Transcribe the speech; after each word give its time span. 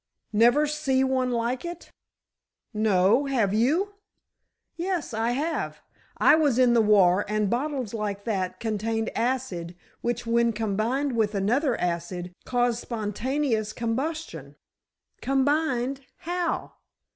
"Never 0.33 0.65
see 0.65 1.03
one 1.03 1.29
like 1.29 1.63
it?" 1.63 1.91
"No; 2.73 3.25
have 3.27 3.53
you?" 3.53 3.93
"Yes, 4.75 5.13
I 5.13 5.33
have. 5.33 5.79
I 6.17 6.33
was 6.33 6.57
in 6.57 6.73
the 6.73 6.81
war, 6.81 7.23
and 7.27 7.51
bottles 7.51 7.93
like 7.93 8.23
that 8.23 8.59
contained 8.59 9.11
acid 9.15 9.75
which, 10.01 10.25
when 10.25 10.53
combined 10.53 11.15
with 11.15 11.35
another 11.35 11.79
acid, 11.79 12.33
caused 12.45 12.79
spontaneous 12.79 13.73
combustion." 13.73 14.55
"Combined—how?" 15.21 16.71